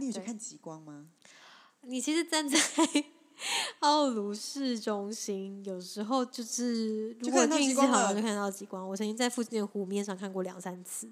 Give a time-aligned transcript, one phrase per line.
[0.00, 1.04] 你有去看极光吗？
[1.82, 2.58] 你其实站在
[3.80, 8.88] 奥卢市中心，有时候就是如果运气好就看到极光。
[8.88, 11.10] 我曾经在附近的湖面上看过两三次。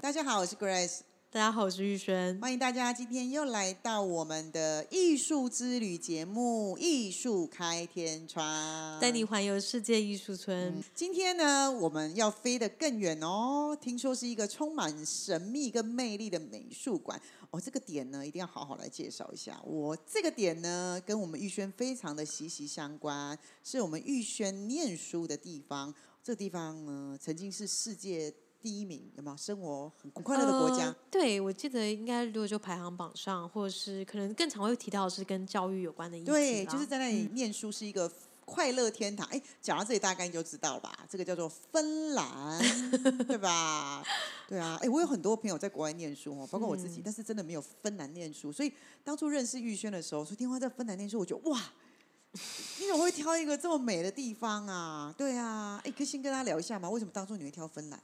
[0.00, 1.00] 大家好，我是 Grace，
[1.34, 2.38] 大家好，我是玉轩。
[2.40, 10.80] 欢迎大家今天又来到我们的艺术之旅节目《艺术开天窗》，带你环游世界艺术村。
[10.94, 13.76] 今天呢，我们要飞得更远哦。
[13.80, 17.20] 听说是一个充满神秘跟魅力的美术馆
[17.50, 17.60] 哦。
[17.60, 19.60] 这个点呢，一定要好好来介绍一下。
[19.64, 25.92] 我这个点呢，跟我们玉轩非常的息息相关，是我们玉轩念书的地方。
[26.22, 28.32] 这个地方呢，曾经是世界
[28.64, 29.36] 第一名，有没有？
[29.36, 30.86] 生活很快乐的国家。
[30.86, 38.10] 呃对，我记得应该如果就排行榜上，或者是可能更常会提到的是跟教育有关的议题对，就是在那里念书是一个
[38.46, 39.26] 快乐天堂。
[39.26, 40.98] 哎、讲到这里，大概你就知道了吧？
[41.10, 42.58] 这个叫做芬兰，
[43.26, 44.02] 对吧？
[44.48, 48.50] 对啊，哎、我有很多朋友在国外念书哦，包括我自己，但是真的没有芬兰念书。
[48.50, 48.72] 所以
[49.04, 51.60] 当初认识玉轩的时候，说听话在芬兰念书，我觉得哇。
[52.80, 55.14] 你怎么会挑一个这么美的地方啊？
[55.18, 56.88] 对啊，哎，可以先跟他聊一下吗？
[56.88, 58.02] 为什么当初你会挑芬兰？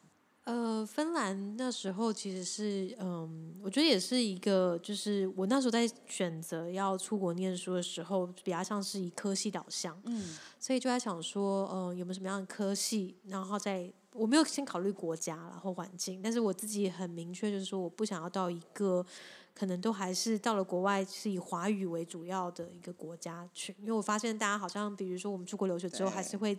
[0.51, 19.07] 呃，芬兰那时候其实是，嗯，我觉得也是一个，就是我那时候在选择要出国念书的时候，比较像是以科系导向，嗯，所以就在想说，呃，有没有什么样的科系，然后再我没有先考虑国家然后环境，但是我自己很明确，就是说我不想要到一个
[19.61, 26.58] 可能都还是到了国外是以华语为主要的一个国家去，因为我发现大家好像，比如说我们出国留学之后，还是会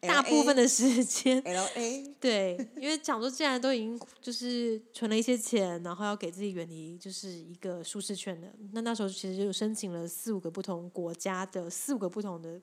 [0.00, 12.60] 大部分的时间 L A， 对，因为讲说既然都已经就是存了一些钱，然后要给自己远离就是一个舒适圈的，那那时候其实就申请了四五个不同国家的四五个不同的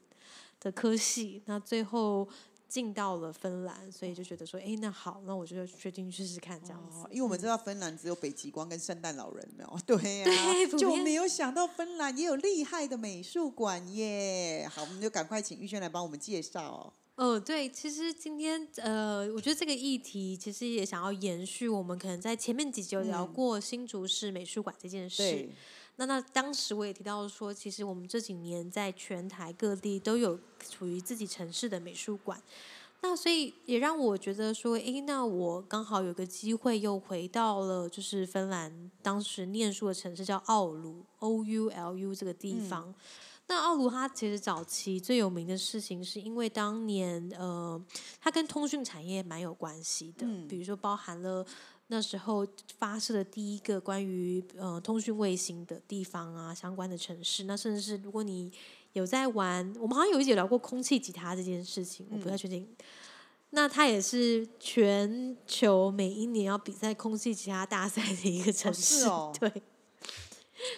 [0.60, 2.30] 的科系，那最后
[2.72, 7.02] 进到了芬兰，所以就觉得说，哎，那好，那我就决定去试试看这样子。
[7.02, 9.78] 哦，因为我们知道芬兰只有北极光跟圣诞老人，没有？
[9.86, 14.66] 对呀、对就没有想到芬兰也有厉害的美术馆耶。
[14.74, 16.94] 好，我们就赶快请玉轩来帮我们介绍哦。
[17.16, 25.22] 哦，对，其实今天呃，我觉得这个议题其实也想要延续我们可能在前面几集有聊嗯过新竹市美术馆这件事。
[25.22, 25.50] 对，
[26.02, 32.42] 那那当时我也提到说，其实我们这几年在全台各地都有属于自己城市的美术馆。
[33.04, 42.92] 那所以也让我觉得说，诶，那我刚好有个机会又回到了就是芬兰当时念书的城市叫奥鲁 （O U L U） 这个地方。
[43.48, 47.80] 那奥鲁它其实早期最有名的事情，是因为当年呃，
[48.20, 51.46] 它跟通讯产业蛮有关系的，嗯比如说包含了
[51.92, 52.48] 那时候
[52.80, 57.44] 发射的第一个关于呃通讯卫星的地方啊，相关的城市。
[57.44, 58.50] 那甚至是如果你
[58.94, 62.66] 有在玩，我们好像有一节聊过空气吉他这件事情，我不太确定。
[63.50, 69.52] 那它也是全球每一年要比赛空气吉他大赛的一个城市，哦 对。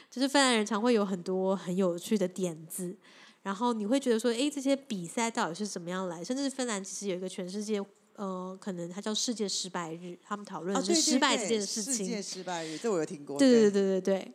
[0.09, 2.95] 就是芬兰人常会有很多很有趣的点子，
[3.43, 6.23] 然后你会觉得说，诶，这些比赛到底是怎么样来？
[6.23, 7.79] 甚至芬兰其实有一个全世界，
[8.15, 11.93] 呃，可能它叫世界失败日，他们讨论失败这件事情。
[11.93, 13.37] 世界失败日，这我有听过。
[13.39, 14.33] 对对对对对。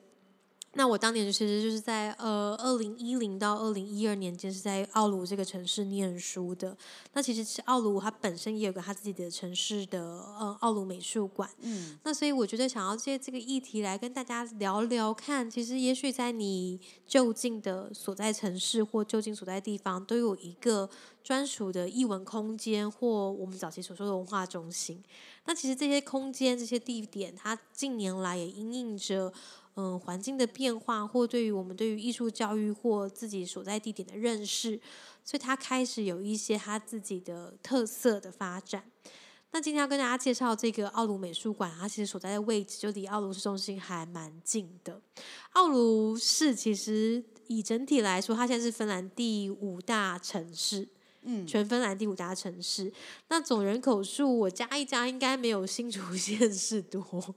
[0.79, 6.77] 那我当年其实就是在呃二零一零到二零一二年间是在奥卢这个城市念书的。
[7.15, 10.01] 那其实是奥卢它本身也有个它自己的城市的
[10.39, 11.51] 呃奥卢美术馆。
[11.63, 20.89] 嗯，那所以我觉得想要借这个议题来跟大家聊聊看，其实也许在你就近的所在城市或就近所在地方，都有一个
[21.25, 25.03] 专属的艺文空间，或我们早期所说的文化中心。
[25.45, 29.33] 那其实这些空间、这些地点，它近年来也因应着
[29.81, 34.81] 嗯环境的变化，或对于我们对于艺术教育或自己所在地点的认识，
[35.25, 38.91] 所以他开始有一些他自己的特色的发展。
[39.53, 45.01] 那今天要跟大家介绍这个奥卢美术馆，它其实所在的位置就离奥卢市中心还蛮近的。
[45.53, 50.87] 奥卢市其实以整体来说，它现在是芬兰第五大城市，
[51.23, 52.93] 嗯，全芬兰第五大城市。
[53.29, 57.35] 那总人口数我加一加，应该没有新竹县市多。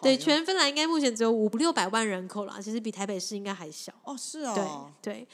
[0.00, 3.92] 对，全芬兰应该目前只有五六百万人口了，其实比台北市应该还小。
[4.04, 5.28] 哦是对哦，对对，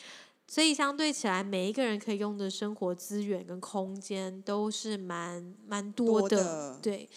[0.47, 6.79] 所以相对起来，每一个人可以用的生活资源跟空间都是蛮蛮多多的。
[6.83, 7.09] 对，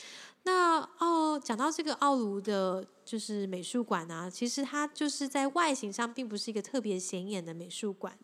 [0.43, 8.17] 那哦，讲到这个奥卢的，就是美术馆啊，其实它就是在外形上并不是一个特别显眼的美术馆，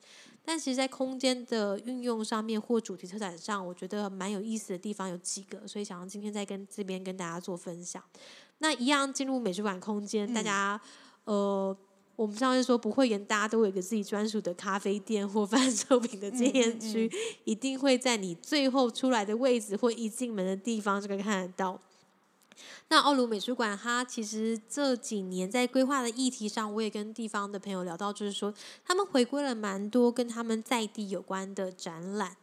[0.44, 8.03] 但其实在空间的运用上面或主题策展上，我觉得蛮有意思的地方有几个，所以想要今天再跟这边跟大家做分享。
[8.59, 10.81] 那一样进入美术馆空间，大嗯家
[11.25, 11.77] 呃
[12.15, 17.12] 我们上次说不会员，大家都有一个自己专属的咖啡店或贩售 品的纪念区，
[17.44, 21.80] 一定会在你最后出来的位置或一进门的地方就可以看得到。
[22.89, 28.51] 那奥鲁美术馆，它其实这几年在规划的议题上，我也跟地方的朋友聊到，就是说
[28.83, 32.36] 他们回归了蛮多跟他们在地有关的展览。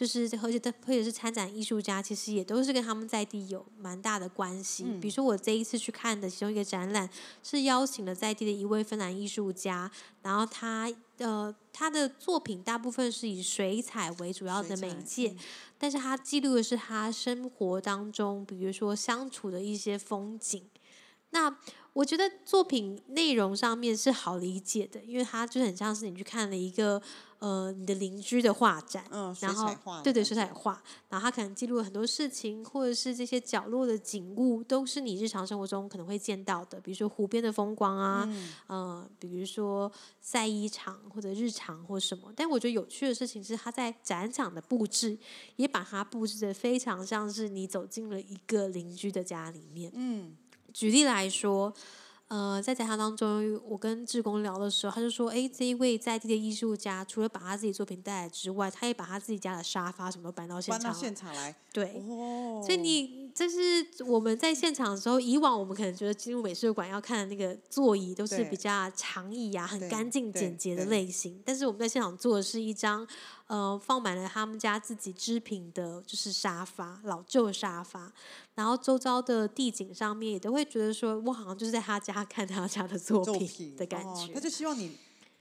[0.00, 4.84] 就是而且他或者是参展艺术家，其实也都是跟他们在地有蛮大的关系。
[4.98, 7.06] 比如说我这一次去看的其中一个展览，
[7.42, 9.90] 是邀请了在地的一位芬兰艺术家，
[10.22, 15.36] 然后他呃他的作品大部分是以水彩为主要的媒介，
[15.76, 20.64] 但是他记录的是他生活当中，比如说相处的一些风景。
[21.32, 21.54] 那
[21.92, 27.02] 我觉得作品内容上面是好理解的，因为它就很像是你去看了一个。
[27.40, 29.02] 呃，你的邻居的画展，
[29.40, 38.28] 然后对对，水彩画，然后他可能记录了很多事情，或者是这些角落的景物，都是你日常生活中可能会见到的，比如说湖边的风光啊，
[38.66, 39.90] 呃，比如说
[40.20, 42.30] 晒衣场或者日常或什么。
[42.36, 45.18] 但我觉得有趣的事情是，他在展场的布置
[45.56, 49.90] 也把它布置的非常像是你走进了一个邻居的家里面。
[49.94, 50.36] 嗯，
[50.74, 51.72] 举例来说。
[52.30, 61.56] 呃，在讲堂当中，我跟志工聊的时候，他就说：“哎，这一位在地的艺术家，除了把他自己作品带来之外，他也把他自己家的沙发什么都搬到现场，搬到现场来。
[61.72, 62.00] 对，
[62.64, 73.04] 所以你这是我们在现场的时候，以往我们可能觉得进入美术馆要看的那个座椅都是比较长椅啊，很干净简洁的类型，但是我们在现场做的是一张。”
[73.50, 78.12] 呃，放满了他们家自己织品的，就是沙发，老旧沙发。
[78.54, 84.32] 然后周遭的地景上面也都会觉得说，我好像就是在他家看他家的作品的感觉。
[84.32, 84.96] 他就希望你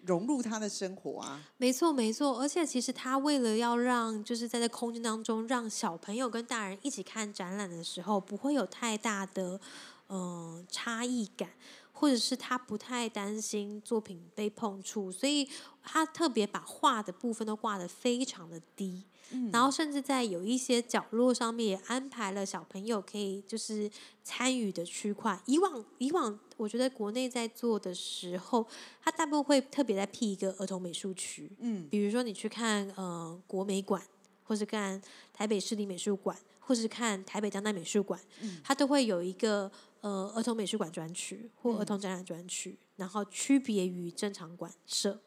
[0.06, 1.40] 融入他的生活啊。
[1.58, 2.40] 没错，没错。
[2.40, 9.62] 而且其实他为了要让，就是在这空间当中，让小朋友跟大人一起看展览的时候，不会有太大的
[10.08, 11.52] 呃差异感。
[12.00, 15.46] 或者是他不太担心作品被碰触，所以
[15.84, 23.92] 他特别把画的部分都挂得非常的低，嗯然后甚至在有一些角落上面也安排了小朋友可以就是
[24.24, 25.38] 参与的区块。
[25.46, 28.66] 以往以往，我觉得国内在做的时候，
[29.04, 34.02] 他大部分会特别在辟一个儿童美术区，嗯，比如说你去看呃国美馆，
[34.50, 35.00] 或是看
[35.32, 39.72] 台北市立美术馆，或是看台北当代美术馆，嗯，它都会有一个。
[40.02, 45.20] 呃，儿童美术馆专区或儿童展览专区，然后区别于正常馆舍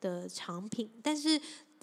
[0.00, 0.88] 的藏品。
[1.02, 1.40] 但是，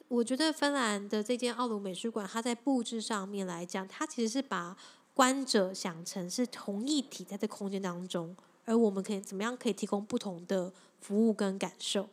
[0.08, 4.74] 我觉得芬兰的这间奥鲁美术馆，它在布置上面来讲，它其实是把
[5.14, 8.34] 观者想成是同一体在这空间当中，
[8.64, 10.72] 而我们可以怎么样可以提供不同的
[11.02, 12.08] 服务跟感受。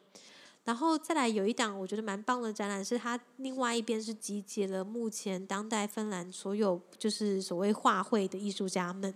[0.66, 9.14] 然后再来有一档我觉得蛮棒的展览，是它另外一边是集结了目前当代芬兰所有就是所谓画会的艺术家们。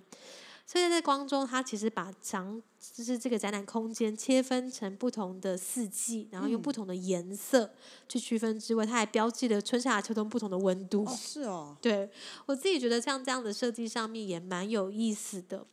[0.64, 2.62] 所以在光中，它其实把长
[2.94, 7.69] 就是这个展览空间切分成不同的四季，然后用不同的颜色
[8.08, 11.05] 去区分之外，它还标记了春夏秋冬不同的温度。
[11.08, 12.08] 是哦，对
[12.47, 15.67] 我自己觉得像这样的设计上面也蛮有意思的。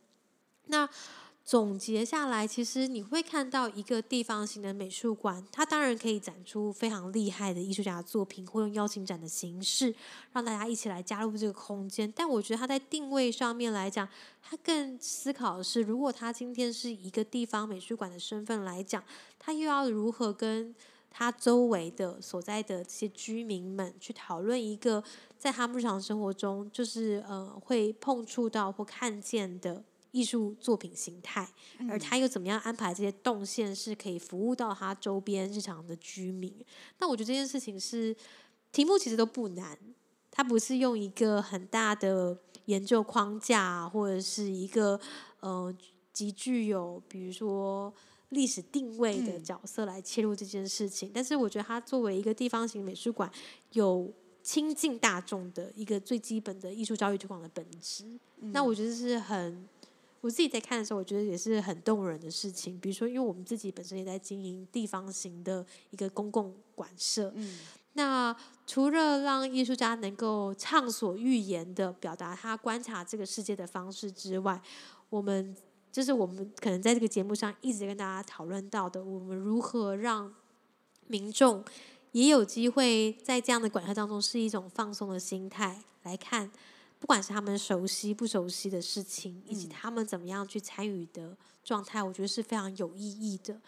[0.66, 0.90] 那。
[1.48, 9.94] 总结下来，其实你会看到一个地方型的美术馆，它当然可以展出非常厉害的艺术家的作品，或用邀请展的形式
[10.34, 12.12] 让大家一起来加入这个空间。
[12.14, 14.06] 但我觉得它在定位上面来讲，
[14.42, 19.02] 它更思考的是，如果它今天是一个地方美术馆的身份来讲，
[19.38, 20.74] 它又要如何跟
[21.10, 25.02] 它周围的所在的这些居民们去讨论一个
[25.38, 29.82] 在他们日常生活中就是呃会碰触到或看见的。
[30.10, 31.46] 艺术作品形态，
[31.88, 36.54] 而他又怎么样安排这些动线，是可以服务到他周边日常的居民？
[36.98, 38.16] 那我觉得这件事情是
[38.72, 39.78] 题目其实都不难，
[40.30, 44.98] 它不是用一个很大的研究框架，或者是一个
[45.40, 45.74] 呃
[46.12, 47.92] 极具有比如说
[48.30, 51.10] 历史定位的角色来切入这件事情。
[51.12, 53.30] 但是我觉得它作为一个地方型美术馆，
[53.72, 54.10] 有
[54.42, 58.04] 亲近大众的一个最基本的艺术教育推广的本质。
[58.36, 59.68] 那我觉得是很。
[60.20, 62.78] 我自己在看的时候，我觉得也是很动人的事情。
[62.80, 67.58] 比如说，因为我们自己本身也在经营地方型的一个公共馆舍，嗯，
[67.92, 74.60] 那除了让艺术家能够畅所欲言的表达他观察这个世界的方式之外，
[75.08, 75.56] 我们
[75.92, 80.34] 就是我们可能在这个节目上一直跟大家讨论到的，我们如何让
[81.06, 81.64] 民众
[82.12, 86.50] 也有机会在这样的馆舍当中，是一种放松的心态来看。
[86.98, 93.60] 不管是他们熟悉不熟悉的事情，以及他们怎么样去参与的状态，我觉得是非常有意义的。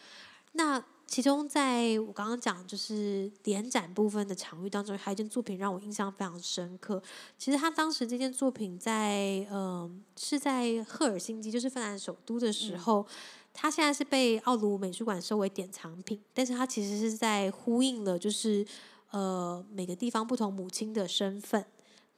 [0.53, 7.03] 那其中，在我刚刚讲就是联展部分的场域当中，还有一件作品让我印象非常深刻。
[7.39, 13.07] 其实他当时这件作品在嗯是在赫尔辛基，就是芬兰首都的时候。
[13.53, 18.65] 它现在是被奥卢美术馆收为典藏品，但是它其实是在呼应了，就是
[19.11, 21.67] 呃每个地方不同母亲的身份。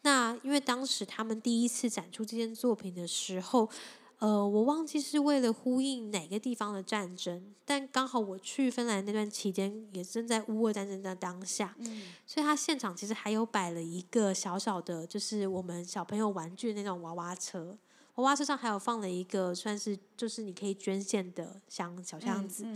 [0.03, 3.69] 那因为当时他们第一次展出这件作品的时候，
[4.19, 11.75] 呃，我忘记是为了呼应哪个地方的战争，但刚好我去芬兰那段期间也正在乌俄战争的当下，
[12.27, 17.77] 所以他现场其实还有摆了一个小小的，就是我们小朋友玩具那种娃娃车。
[18.17, 22.67] 娃娃车上还有放了一个算是就是你可以捐献的箱小箱子，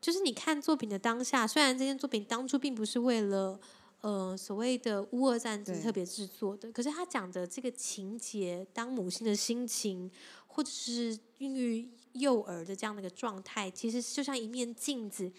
[0.00, 3.58] 就是你看作品的当下，虽然这件作品当初并不是为了
[4.00, 10.10] 呃所谓的乌俄战争特别制作的，可是他讲的这个情节，当母亲的心情，
[10.46, 15.30] 或者是孕育幼儿的这样的一个状态，其实就像一面镜子，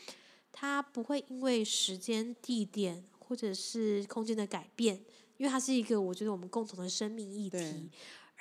[0.52, 4.96] 它不会因为时间、地点或者是空间的改变，
[5.38, 7.90] 因为它是一个我觉得我们共同的生命议题。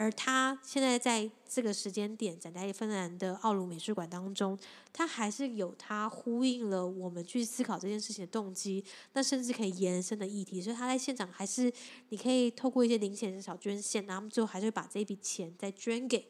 [0.00, 4.58] 而他现在在这个时间点展在芬兰的奥卢美术馆当中，
[4.94, 10.62] 他还是有他呼应了我们去思考这件事情的动机，那甚至可以延伸的议题。
[10.62, 11.70] 所以他在现场还是
[12.08, 16.26] 你可以透过一些零钱的小捐献，然后最后还是会把这笔钱再捐给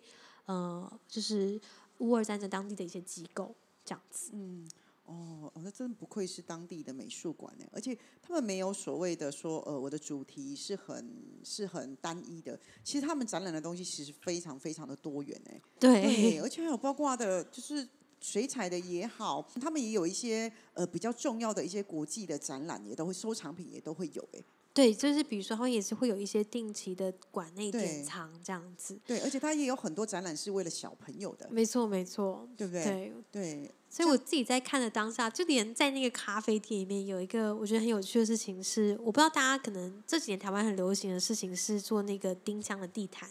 [0.46, 1.60] 呃，就是
[1.98, 4.32] 乌尔战争当地的一些机构这样子。
[4.34, 4.68] 嗯。
[5.10, 11.12] 哦，那真不愧是当地的美术馆呢，而且他们没有所谓的说，呃，我的主题是很
[11.44, 12.56] 是很单一的。
[12.84, 17.86] 其实他们展览的东西其实非常非常的多元哎，对，而且还有包括的，就是
[18.20, 24.44] 水彩的也好，他们也有一些呃比较重要的一些国际的展览，也都会收藏品也都会有哎。
[24.72, 28.98] 对，就是比如说他们也是会有一些定期的馆内典藏这样子。
[29.04, 31.48] 对，而且他也有很多展览是为了小朋友的。
[31.50, 32.84] 没错，没错，对不对？
[32.84, 33.70] 对对。
[33.88, 43.28] 所以我自己在看的当下，就连在那个咖啡店里面，有一个我觉得很有趣的事情是，我不知道大家可能这几年台湾很流行的事情是做那个丁香的地毯。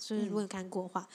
[0.00, 1.06] 就是如果你看过的话，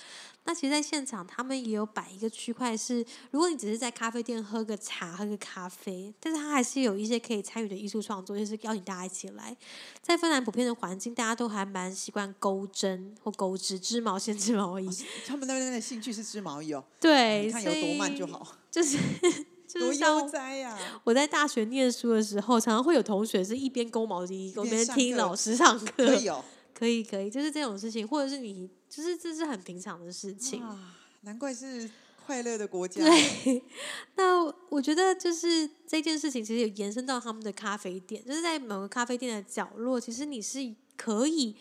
[0.43, 9.57] 那其实，在现场他们也有摆一个区块，是如果你只是在咖啡店喝个茶、喝个咖啡，但是他还是有一些可以参与的艺术创作，就是邀请大家一起来。
[10.01, 14.87] 在芬兰普遍的环境，大家都还蛮习惯钩针或钩织、织毛线、织毛衣。
[15.25, 16.83] 他们那边的兴趣是织毛衣哦。
[17.01, 18.55] 对，看有多慢就好。
[18.69, 18.97] 就是
[19.79, 20.77] 多悠哉呀！
[21.03, 26.05] 我在大学念书的时候，常常会有同学是一边勾毛衣，一边听老师上课。
[26.05, 26.45] 可以哦。
[26.77, 30.61] 可以可以，就是这种事情，或者是你，就是这是很平常的事情。
[31.21, 31.89] 难怪是
[32.25, 33.01] 快乐的国家。
[33.01, 33.63] 对，
[34.15, 40.59] 那我觉得就是这件事情，其实有延伸到他们的咖啡店，就是在某个咖啡店的角落，其实你是
[40.97, 41.55] 可以。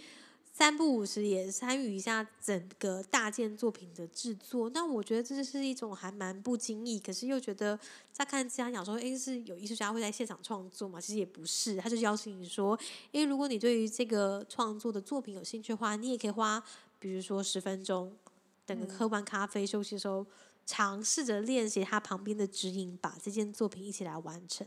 [0.57, 7.77] 三不五时也参与一下整个大件作品的制作，那我觉得这是一种还蛮不经意，可是又觉得
[8.13, 11.01] 在看这样讲说，诶，是有艺术家会在现场创作嘛？
[11.01, 12.79] 其实也不是，他就邀请你说，
[13.11, 16.63] 诶，如果你对于这个创作的作品有兴趣的话，你也可以花，
[17.01, 18.17] 比如说十分钟，
[18.65, 20.25] 等个喝完咖啡休息的时候，
[20.65, 24.65] 尝试着练习他旁边的指引，把这件作品一起来完成。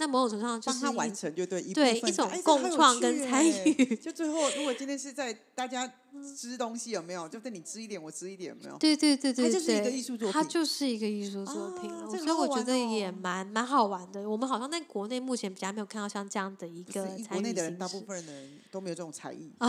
[0.00, 3.96] 那某种程度上就是帮他完成，就对，对一种共创跟参与。
[3.96, 5.92] 就最后，如果今天是在大家
[6.36, 7.28] 织东西，有没有？
[7.28, 8.78] 就对你织一点，我织一点，有没有？
[8.78, 10.32] 对对对对它就是一个艺术作品。
[10.32, 14.28] 它就是一个艺术作品，所以我觉得也蛮蛮好玩的。
[14.30, 19.68] 我们好像在国内目前比较没有看到像这样的一个参与国内的人，大部分的人都没有这种才艺啊。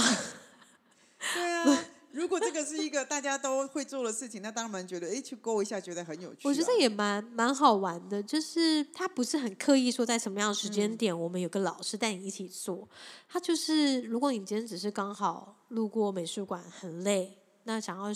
[1.33, 1.86] 对啊。
[2.11, 6.47] 如果这个是一个大家都会做的事情，那当然觉得哎，去勾一下，觉得很有趣。
[6.47, 12.89] 我觉得也蛮蛮好玩的，就是他不是很刻意说在什么样的时间点，我们有个老师带你一起做。
[13.27, 18.11] 他就是，如果你今天只是刚好路过美术馆很累，那想要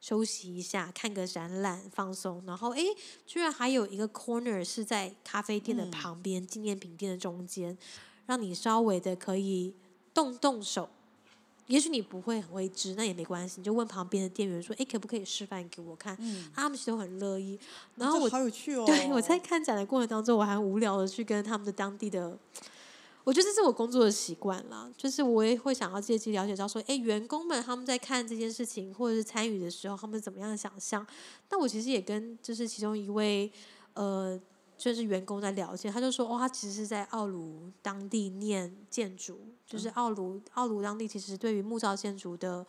[0.00, 2.82] 休息一下，看个展览放松，然后哎，
[3.26, 7.76] 居然还有一个 corner 是在咖啡店的旁边，纪念品店的中间，
[8.24, 9.76] 让你稍微的可以
[10.14, 10.88] 动动手。
[11.66, 16.16] 也许你不会很会织，那也没关系，你就问旁边的店员说：“哎，可不可以示范给我看？”
[16.54, 17.58] 他们其实都很乐意。
[17.96, 18.84] 然后我好有趣哦！
[18.86, 22.38] 对我在看展的过程当中，我还无聊的去跟他们的当地的，
[23.24, 31.04] 我觉得这是我工作的习惯啦，就是我也会想要借机了解到说：“哎，员工们他们在看这件事情或者是参与的时候，他们怎么样的想象？”
[31.50, 33.50] 那我其实也跟就是其中一位
[33.94, 34.40] 呃。
[34.76, 42.66] 就是员工在聊天，他就说：“哦，他其实是在奥卢当地念建筑，就是奥卢奥卢当地其实对于木造建筑的，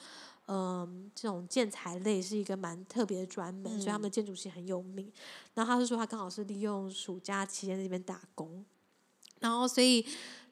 [0.47, 5.11] 嗯，这种建材类是一个蛮特别的专门，所以他们的建筑系很有名。
[5.53, 8.63] 然后他就说他刚好是利用暑假期间在这边打工，
[9.39, 10.05] 然后所以。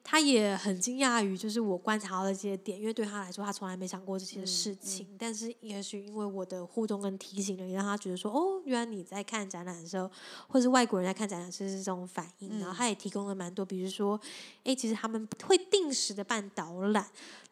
[0.08, 5.04] 他也很惊讶于，就是我观察到的这些点，因为对他来说，他从来没想过这些事情。
[5.18, 10.08] 但是，也许因为我的互动跟提醒了，也让他觉得说，哦，原来你在看展览的时候，
[10.46, 12.60] 或是外国人在看展览时是这种反应。
[12.60, 14.16] 然后，他也提供了蛮多，比如说，
[14.62, 17.04] 哎，其实他们会定时的办导览。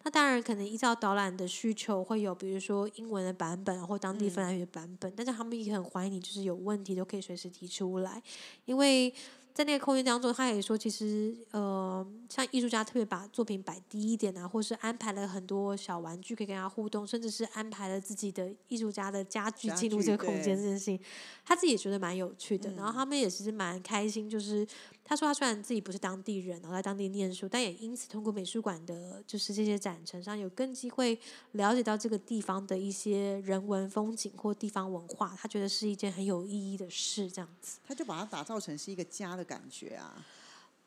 [0.05, 5.13] 那当然，可能依照导览的需求，会有比如说英文的版本或当地芬兰语的版本。
[5.17, 8.23] 但是，他们也很欢迎你，就是有问题都可以随时提出来，
[8.65, 9.13] 因为。
[9.55, 20.99] 在那个空间当中，他也说，其实呃，像艺术家特别把作品摆低一点啊，或是安排了很多小玩具可以跟他互动，甚至是安排了自己的艺术家的家具进入这个空间这件事情，
[21.45, 22.73] 他自己也觉得蛮有趣的。
[22.73, 24.67] 然后他们也其实蛮开心，就是
[25.05, 31.17] 他说他虽然自己不是当地人，然后在当地念书，但也因此通过美术馆的，就是这些展陈上有更机会
[31.53, 37.31] 了解到这个地方的一些人文风景或地方文化，他觉得是一件很有意义的事。
[37.31, 39.45] 这样子，他就把它打造成是一个家的。
[39.45, 40.25] 感觉啊，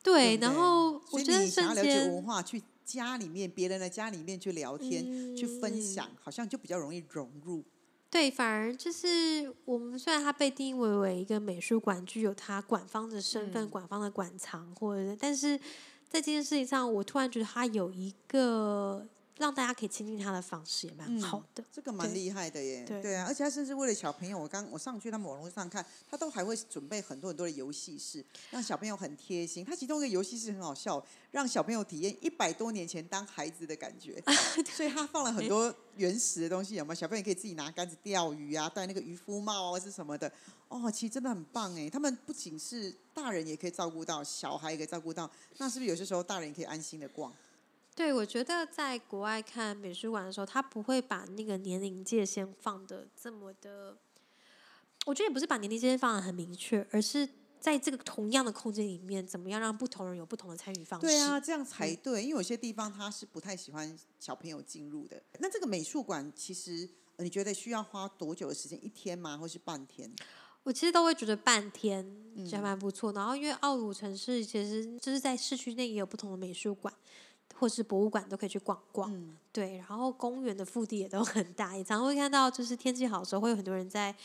[0.02, 7.64] 对，然后我觉得你想要了解文化，去家里面别人的家里面去聊天、去分享，好像就比较容易融入。
[8.18, 15.56] 对，反而就是我们虽然它被定义为为一个美术馆，具有它馆方的身份、馆方的馆藏，或者，但是
[16.10, 19.08] 在这件事情上，我突然觉得它有一个。
[19.38, 22.84] 让大家可以亲近他的方式也蛮好的，这个蛮厉害的耶。
[23.02, 29.64] 对啊，而且他甚至为了小朋友，我刚我上去他们网络上看，他都还会准备很多很多的游戏室，让小朋友很贴心。
[29.64, 34.22] 他其中一个游戏室很好笑，让小朋友体验一百多年前当孩子的感觉。
[34.76, 36.96] 所以他放了很多原始的东西，有没有？
[36.96, 40.32] 小朋友可以自己拿杆子钓鱼啊，戴那个渔夫帽啊，是什么的？
[40.68, 41.90] 哦，其实真的很棒哎。
[41.90, 45.30] 他们不仅是大人也可以照顾到，小孩也可以照顾到，
[45.60, 47.32] 那是不是有些时候大人也可以安心的逛？
[47.98, 53.98] 对，我觉得在国外看美术馆的时候，他不会把那个年龄界限放的这么的。
[55.08, 57.28] 我觉得也不是把年龄界限放的很明确，而是
[57.60, 61.08] 在这个同样的空间里面，怎么样让不同人有不同的参与方式？
[61.08, 62.22] 对啊，这样才对。
[62.22, 65.20] 因为有些地方他是不太喜欢小朋友进入的。
[65.40, 66.88] 那这个美术馆其实
[67.18, 68.78] 你觉得需要花多久的时间？
[68.86, 69.36] 一天吗？
[69.36, 70.14] 或是半天？
[70.62, 72.06] 我其实都会觉得半天
[72.52, 73.12] 还蛮不错。
[73.14, 76.94] 然后因为奥鲁城市其实就是在市区内也有不同的美术馆。
[77.60, 79.12] 或是博物馆都可以去逛逛，
[79.52, 84.16] 对，然后公园的腹地也都很大，也常会看到，就是天气好的时候，会有很多人在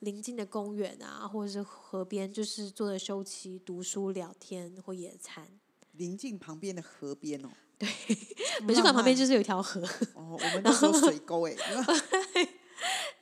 [0.00, 5.46] 临近的公园啊，或者是河边，就是坐着休憩、读书、聊天或野餐。
[5.92, 7.88] 临近旁边的河边哦，对，
[8.62, 9.80] 美术馆旁边就是有一条河。
[10.14, 11.54] 哦，我们那时候水沟哎。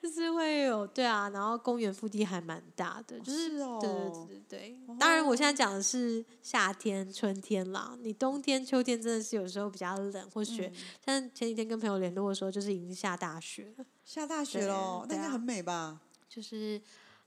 [0.05, 4.79] 就是会有对啊，然后公园腹地还蛮大的，就是对对对对对。
[5.01, 7.97] 当然，我现在讲的是夏天、春天啦。
[8.03, 10.71] 你冬天、秋天真的是有时候比较冷或雪。
[11.03, 13.87] 但前几天跟朋友联络的时候，就是已经下大雪了。
[14.05, 15.99] 下大雪喽，那应该很美吧？
[16.29, 16.79] 就是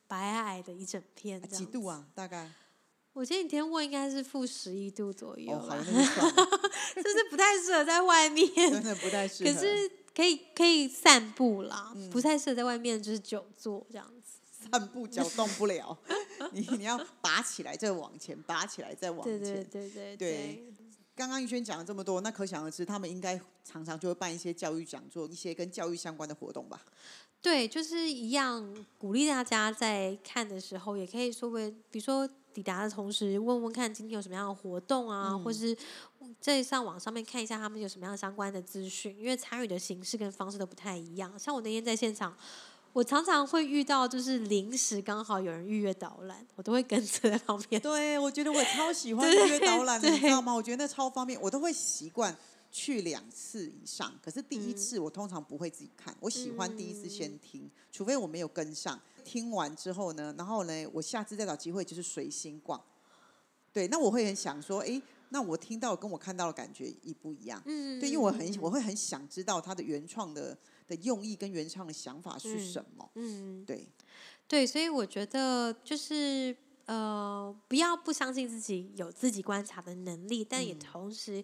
[0.06, 1.42] 白皑皑的一整片。
[1.50, 2.06] 几度啊？
[2.14, 2.52] 大概？
[3.14, 5.76] 我前几天问，应该是负十一度左右吧。
[5.84, 9.52] 就是不太适合在外面，真的不太适合。
[9.52, 9.92] 可是。
[10.18, 14.40] 可以可以散步啦，不太适合在外面就是久坐这样子。
[14.50, 15.96] 散步脚动不了，
[16.54, 19.40] 你你要拔起来再往前，拔起来再往前。
[19.40, 20.74] 对对对对对。
[21.16, 26.82] 刚刚玉轩讲了这么多，那可想而知，他们应该常常就会办一些教育讲座，一些跟教育相关的活动吧？
[27.40, 32.28] 对，就是一样鼓励大家在看的时候，也可以说为，比如说。
[32.58, 35.78] 抵达的同时，问问看今天有什么样的活动啊，或是
[36.42, 41.32] 在上网上面看一下他们有什么样相关的资讯，因为参与的形式跟方式都不太一样。
[41.38, 42.36] 像我那天在现场，
[42.94, 47.80] 我常常会遇到就是临时刚好有人预约导览，我都会跟着在旁边。
[47.80, 50.52] 对，我觉得我超喜欢预约导览的，你知道吗？
[50.52, 52.36] 我觉得那超方便，我都会习惯
[52.72, 54.14] 去两次以上。
[54.22, 59.00] 可是第一次我通常不会自己看，我喜欢第一次先听，除非我没有跟上。
[59.24, 62.82] 听完之后呢，然后呢，我下次再找机会就是随心逛。
[63.74, 67.62] 对，那我会很想说，哎，那我听到跟我看到的感觉一不一样？
[67.66, 73.12] 嗯，对，因为我很我会很想知道他的原创的的用意跟原创的想法是什么。
[73.16, 73.86] 嗯，对，
[74.48, 81.44] 对，所以我觉得就是呃，不要不相信自己有自己观察的能力，但也同时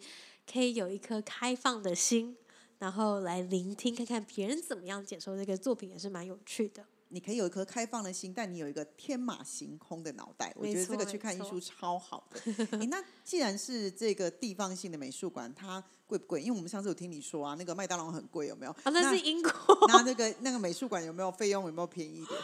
[0.51, 2.35] 可以有一颗开放的心，
[2.79, 6.85] 然后来聆听，看看别人怎么样解说这个作品，也是蛮有趣的。
[7.09, 10.51] 你可以有一颗开放的心，但你有一个天马行空的脑袋。
[10.55, 12.77] 我觉得这个去看艺术超好的。
[12.89, 16.41] 那既然是这个地方性的美术馆，它贵不贵？
[16.41, 18.71] 因为我们上次有听你说啊，那个麦当劳很贵，有没有？
[18.71, 19.51] 啊，那是英国。
[19.87, 21.65] 那那个那个美术馆有没有费用？
[21.67, 22.41] 有没有便宜一点？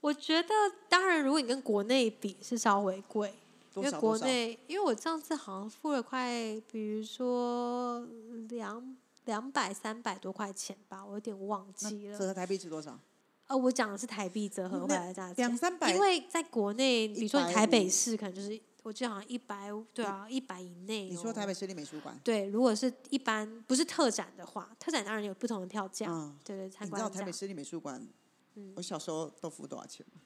[0.00, 0.54] 我觉得，
[0.88, 3.34] 当然，如果你跟国内比，是稍微贵。
[3.76, 6.30] 因为国内，因为我上次好像付了快，
[6.70, 8.06] 比如说
[8.48, 12.18] 两两百三百多块钱吧，我有点忘记了。
[12.18, 12.98] 折合台币值多少？
[13.48, 15.92] 哦，我讲的是台币折合回来的价钱，两三百。
[15.92, 21.10] 因为在国内，比如说台北市可能就是我记得好像一百，对啊，一百以内、哦。
[21.10, 27.08] 你说台北市立美术馆，对，如果是一般不是特展的话，特展当然有不同的票价，嗯，对对，参你知道。
[27.08, 28.04] 台北市立美术馆，
[28.54, 30.20] 嗯我小时候都付多少钱吗？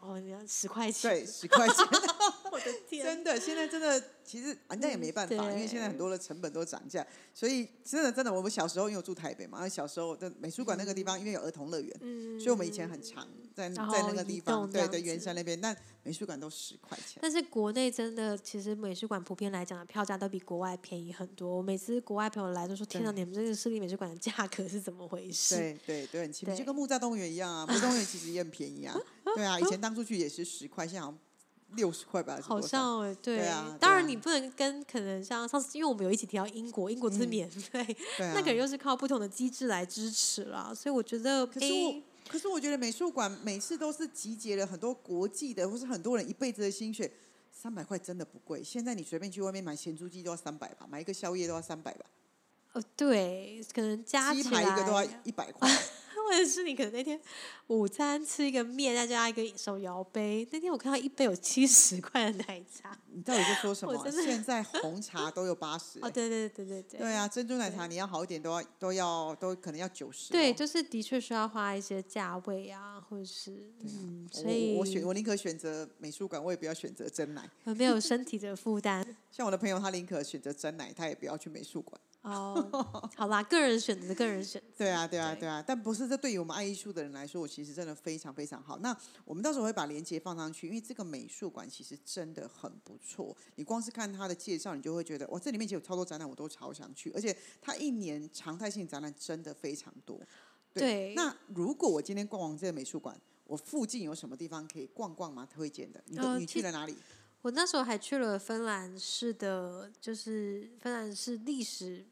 [0.00, 1.76] 哦，你要十块钱，对，十块钱。
[2.54, 17.18] 我的 天，真的，现在真的，其实啊，那也没办法，因为现在很多的成本都涨价，所以真的真的，我们小时候因为我住台北嘛，小时候的美术馆那个地方，因为有儿童乐园，嗯，所以我们以前很常在在那个地方，对对，圆山那边，但美术馆都十块钱。
[17.20, 21.56] 但是国内真的，其实美术馆普遍来讲的票价都比国外便宜很多。
[21.56, 25.56] 我每次国外朋友来都说：“天哪，你们这个市立美术馆的价格是怎么回事？
[25.56, 28.96] 对对对，很奇怪，就跟木栅动物园一样啊，木栅动物园其实也很便宜啊，
[29.34, 31.18] 对啊，以前当初去也是十块，现在好像
[31.72, 37.84] 六十块吧，还？”是好像哎，对，对啊当然你不能跟可能像上次，因为我们有一起提到英国，英国是嗯免费，
[38.16, 41.66] 对啊，那个又是靠不同的机制来支持啦，所以我觉得，可是
[42.28, 47.10] 可是我觉得美术馆每次都是集结了很多国际的，或是很多人一辈子的心血，
[47.52, 48.62] 三百块真的不贵。
[48.62, 52.06] 现在你随便去外面买咸猪鸡都要三百吧，买一个宵夜都要三百吧，
[52.72, 55.70] 哦，对，可能加鸡起排一个都要，一百块。
[56.24, 57.20] 或者是你可能那天
[57.66, 64.10] 午餐吃一个面，再加一个手摇杯，那天我看到一杯有七十块的奶茶， 你到底在说什 么？
[64.10, 77.48] 现在红茶都有八十、 哦，对对对对对，对啊，珍珠奶茶你要好一点都要都要都可能要九十、对，就是的确需要花一些价位啊，或者是嗯，所以我我选我宁可选择美术馆，我也不要选择真奶。
[77.64, 82.00] 我没有身体的负担像我的朋友，他宁可选择真奶，他也不要去美术馆。
[82.24, 83.10] 哦。
[83.16, 84.68] 好啦，个人选择，个人选择。
[84.78, 88.78] 对啊，对啊，对对啊，但不是这对于我们爱艺术的人来说，我其实真的非常非常好。
[88.78, 93.36] 那我们到时候会把链接放上去，因为这个美术馆其实真的很不错。
[93.56, 97.10] 你光是看它的介绍，你就会觉得哇，这里面其实有超多展览，我都超想去。
[97.12, 100.20] 而且它一年常态性展览真的非常多。
[100.72, 105.46] 对那如果我今天逛完这个美术馆，我附近有什么地方可以逛逛吗？
[105.48, 106.02] 推荐的？
[106.06, 106.96] 你都、你去了哪里？
[107.42, 112.04] 我那时候还去了芬兰市的，就是芬兰市历史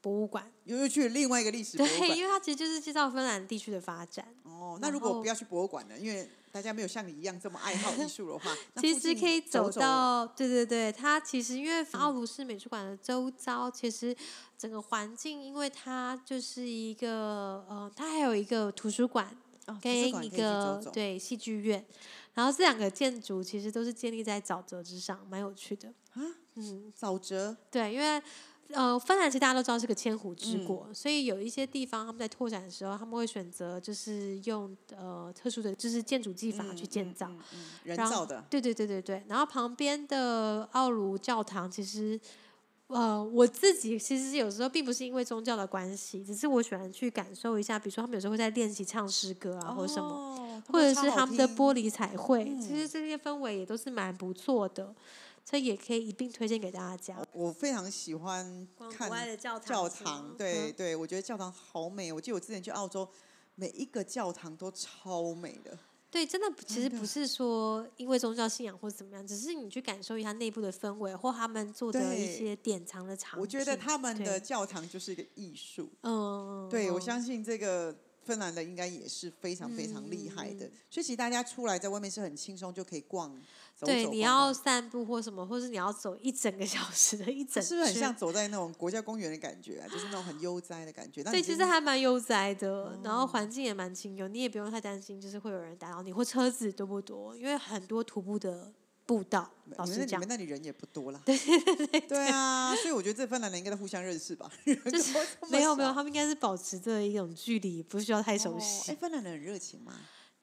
[0.00, 0.50] 博物馆。
[0.64, 2.18] 又又去另外一个历史博物对，馆。
[2.18, 4.26] 因为它其实就是介绍芬兰地区的发展。
[4.44, 5.98] 哦，那如果不要去博物馆呢？
[5.98, 14.14] 因为大家没有像你一样这么爱好艺术的话， 其实可以走走到，对对对，它其实因为嗯奥卢市美术馆的周遭，其实
[14.58, 19.36] 整个环境，因为它就是一个呃，它还有一个图书馆
[19.66, 21.86] 哦跟一个对戏剧院，
[22.34, 25.88] 然后这两个建筑其实都是建立在沼泽之上，蛮有趣的。
[26.14, 26.20] 啊，
[26.56, 28.20] 嗯，沼泽对，因为
[28.72, 37.26] 呃，芬兰其实大家都知道是个千湖之嗯国，所以有一些地方他们在拓展的时候，他们会选择就是用呃特殊的就是建筑技法去建造。
[37.28, 42.20] 嗯嗯嗯人造的，对对对对对，然后旁边的奥卢教堂其实。
[42.92, 51.88] 呃，我自己其实有时候并不是因为宗教的关系，只是我喜欢去感受一下，比如说他们有时候会在练习唱诗歌啊，或者什么，哦或者是他们的玻璃。
[51.88, 54.92] 彩绘，嗯其实这些氛围也都是蛮不错的，
[55.50, 57.20] 所以也可以一并推荐给大家。
[57.32, 62.12] 我非常喜欢看外的教堂教堂，对嗯对，我觉得教堂好美。
[62.12, 63.08] 我记得我之前去澳洲，
[63.56, 65.76] 每一个教堂都超美的。
[66.08, 73.40] 对，真的其实不是说因为宗教信仰或怎么样，只是你去感受一下内部的氛围，或他们做的一些典藏的场景。
[73.40, 75.88] 我觉得他们的教堂就是一个艺术。
[76.02, 80.66] 嗯，对，我嗯相信这个芬兰的应该也是非常非常厉害的。
[80.66, 83.30] 嗯所以其实大家出来在外面是很轻松就可以逛，
[83.76, 89.86] 走对，你要散步或什么，或是你要走一整个小时的一整是不是很像走在那种国家公园的感觉啊？
[89.86, 91.22] 就是那种很悠哉的感觉。
[91.24, 98.72] 那对，其实还蛮悠哉的，然哦后环境也蛮清幽，你也不用太担心，就是会有人打扰你或车子多不多，因为很多徒步的
[99.10, 101.20] 步道，老实讲你们那里人也不多啦。
[101.26, 104.48] 对对对啊，所以我觉得这芬兰人应该都互相认识吧？
[104.64, 105.18] 就是
[105.50, 108.94] 没有没有，他们应该是保持着一种距离，不需要太熟哎、悉。
[108.94, 109.92] 芬兰人很热情吗？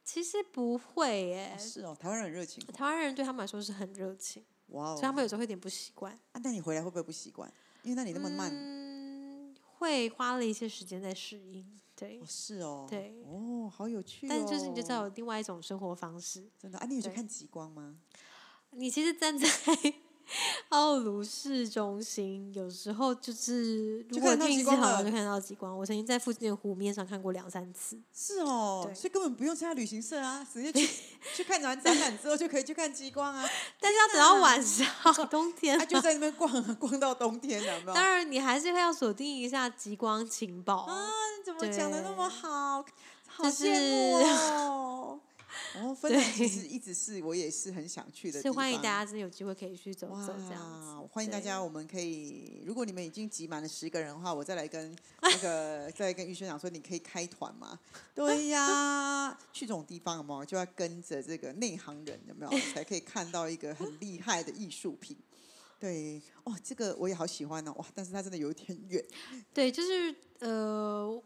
[0.04, 2.72] 其实不会耶，是哦，台湾人很热情哦。
[2.74, 5.02] 台湾人对他们来说是很热情，哇哦所以！
[5.04, 6.12] 他们有时候会有点不习惯。
[6.34, 7.50] 啊，那你回来会不会不习惯？
[7.84, 8.52] 因为那里那么慢。
[8.54, 12.26] 嗯，会花了一些时间在适应，对哦，。
[12.28, 12.86] 是哦。
[12.90, 14.30] 对哦，好有趣哦。
[14.30, 16.50] 但是就是你就知道有另外一种生活方式。
[16.62, 17.98] 真的啊，你有去看极光吗？
[18.78, 19.48] 你其实站在
[20.70, 25.76] 奥卢市中心，有时候就是如果就看到运气好就看到极光。
[25.78, 27.98] 我曾经在附近的湖面上看过两三次。
[28.14, 30.86] 是哦，所以根本不用参加旅行社啊，直接去
[31.34, 33.50] 去看完展览之后就可以去看极光啊。
[33.80, 34.86] 但是要等到晚上，
[35.30, 37.94] 冬天他、就在那边逛啊，逛到冬天了，有没有？
[37.94, 40.82] 当然，你还是会要锁定一下极光情报。
[40.84, 41.08] 啊，
[41.40, 42.84] 你怎么讲的那么好？
[43.30, 45.20] 好就是羡慕哦！
[45.76, 48.54] 哦，芬兰其实一直是我也是很想去的地方。
[48.54, 51.08] 是欢迎大家真的有机会可以去走走这样子。
[51.12, 57.80] 欢迎大家，我们可以，如果你们已经挤满了十个人的话，我再来跟 那个再来跟玉轩讲说，你可以开团嘛？
[58.14, 62.52] 对呀，去这种地方嘛，就要跟着这个内行人，有没有？
[62.74, 65.16] 才可以看到一个很厉害的艺术品。
[65.80, 67.86] 对，哦，这个我也好喜欢哦，哇！
[67.94, 69.04] 但是它真的有点远。
[69.54, 71.22] 对，就是呃，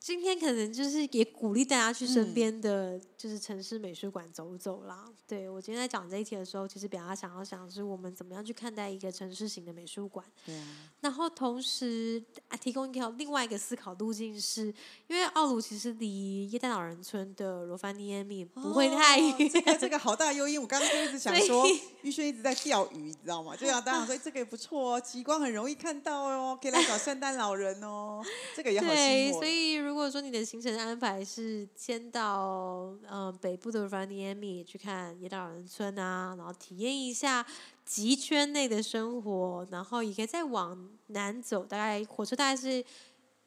[0.00, 5.04] 今天可能就是也鼓励大家去身嗯边的就是城市美术馆走走啦。
[5.26, 10.24] 对我今天在讲这一题的时候，其实比较想要想的是我们怎么样去看待一个城市型的美术馆。
[10.44, 10.66] 对啊，
[11.00, 14.66] 然后同时啊，提供一条另外一个思考路径是，
[15.08, 23.56] 因为奥鲁其实离耶诞老人村的罗凡尼耶米不会太哦远，这个 这个好大诱因，我刚刚就一直想所说以，玉轩一直在钓鱼，你知道吗？
[23.56, 28.22] 就想当然说这个也不错哦，极光很容易看到哦，可以来找圣诞老人哦，
[28.56, 37.44] 这个也好对，所以如果说你的行程安排是先到呃北部的 r a n i e m i 去看耶诞老人村啊，然后体验一下
[37.84, 42.82] 极圈内的生活，然后也可以再往南走，大概火车大概是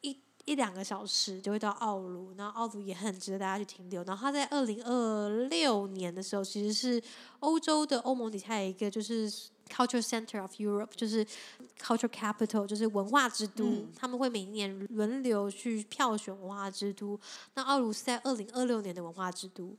[0.01, 4.03] 一一两个小时就会到奥鲁，然后奥鲁也很值得大家去停留。
[4.03, 7.01] 然后它在二零二六年的时候，其实是
[7.39, 9.31] 欧洲的欧盟底下有一个就是
[9.69, 11.25] Culture Center of Europe，就是
[11.79, 13.65] Culture Capital，就是文化之都。
[13.65, 17.19] 嗯他们会每一年轮流去票选文化之都。
[17.53, 19.77] 那奥卢是在二零二六年的文化之都。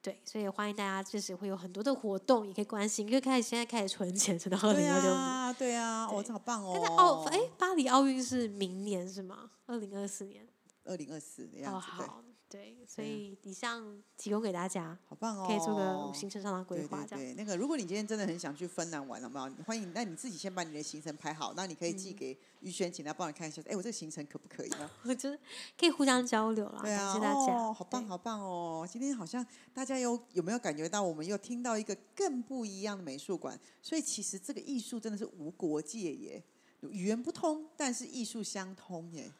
[0.00, 5.20] 对，所以欢迎大家，这时会有很多的活动，也可以关心，可以开始现在开始存钱，存到二对零二六年。
[5.22, 6.72] 啊，对啊，哦，这好棒哦。
[6.74, 9.50] 但是奥哎，巴黎奥运是明年是吗？
[9.66, 10.46] 二零二四年。
[10.84, 15.46] 二零二四的样哦，好，对，所以以上提供给大家，好棒哦。
[15.48, 17.24] 可以做个行程上的规对划，这样。
[17.24, 19.48] 对对，那个如果你今天真的很想去芬兰玩，好不好？
[19.66, 23.62] 欢迎，那你自己先把你的行程排好，那你可以嗯寄给于轩，请他帮你看一下。
[23.66, 24.90] 哎，我这个行程可不可以呢？
[25.04, 25.38] 我觉得
[25.78, 27.54] 可以互相交流啦，对啊，感谢大家。
[27.54, 28.86] 哦，好棒好棒哦！
[28.86, 33.58] 今天好像大家有有没有感觉到，我们又听到一个更不一样的美术馆？
[33.80, 36.44] 所以其实这个艺术真的是无国界耶，
[36.82, 39.32] 语言不通，但是艺术相通耶。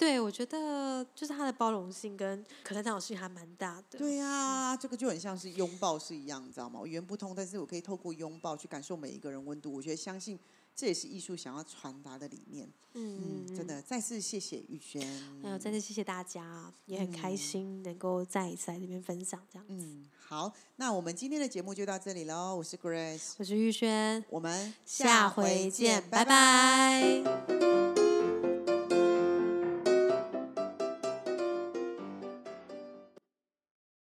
[0.00, 3.98] 对，我觉得就是它的包容性跟可探讨性还蛮大的。
[3.98, 6.80] 对啊、这个就很像是拥抱是一样，你知道吗？
[6.86, 9.70] 语言不通，但是我可以透过拥抱去感受每一个人温度。
[9.70, 10.38] 我觉得相信
[10.74, 12.66] 这也是艺术想要传达的理念。
[12.94, 15.06] 嗯，嗯，真的，再次谢谢玉轩。
[15.42, 19.66] 还有再次谢谢大家，也很开心能够再一次来这边分享这样。
[19.68, 22.56] 嗯，好，那我们今天的节目就到这里喽。
[22.56, 27.59] 我是 Grace，我是玉轩，我们下回见，拜拜